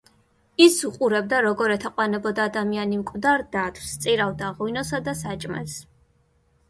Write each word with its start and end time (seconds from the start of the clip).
ის 0.63 0.77
უყურებდა, 0.87 1.41
როგორ 1.47 1.73
ეთაყვანებოდა 1.75 2.47
ადამიანი 2.51 2.99
მკვდარ 3.03 3.45
დათვს, 3.57 3.93
სწირავდა 3.99 4.51
ღვინოსა 4.63 5.03
და 5.11 5.15
საჭმელს. 5.25 5.77